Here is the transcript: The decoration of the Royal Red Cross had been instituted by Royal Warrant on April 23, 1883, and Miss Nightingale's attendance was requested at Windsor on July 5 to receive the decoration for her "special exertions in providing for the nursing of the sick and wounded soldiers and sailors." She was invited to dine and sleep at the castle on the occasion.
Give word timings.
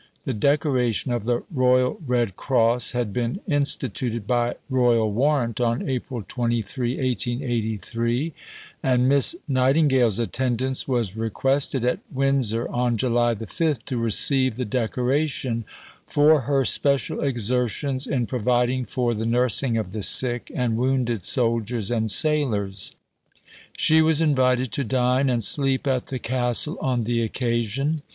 The 0.25 0.33
decoration 0.33 1.11
of 1.11 1.25
the 1.25 1.43
Royal 1.53 2.01
Red 2.03 2.35
Cross 2.35 2.93
had 2.93 3.13
been 3.13 3.39
instituted 3.47 4.25
by 4.25 4.55
Royal 4.67 5.11
Warrant 5.11 5.61
on 5.61 5.87
April 5.87 6.25
23, 6.27 6.95
1883, 6.97 8.33
and 8.81 9.07
Miss 9.07 9.35
Nightingale's 9.47 10.17
attendance 10.17 10.87
was 10.87 11.15
requested 11.15 11.85
at 11.85 11.99
Windsor 12.11 12.67
on 12.69 12.97
July 12.97 13.35
5 13.35 13.85
to 13.85 13.97
receive 13.97 14.55
the 14.55 14.65
decoration 14.65 15.65
for 16.07 16.41
her 16.49 16.65
"special 16.65 17.21
exertions 17.21 18.07
in 18.07 18.25
providing 18.25 18.85
for 18.85 19.13
the 19.13 19.27
nursing 19.27 19.77
of 19.77 19.91
the 19.91 20.01
sick 20.01 20.51
and 20.55 20.77
wounded 20.77 21.25
soldiers 21.25 21.91
and 21.91 22.09
sailors." 22.09 22.95
She 23.77 24.01
was 24.01 24.19
invited 24.19 24.71
to 24.71 24.83
dine 24.83 25.29
and 25.29 25.43
sleep 25.43 25.85
at 25.85 26.07
the 26.07 26.17
castle 26.17 26.79
on 26.81 27.03
the 27.03 27.21
occasion. 27.21 28.01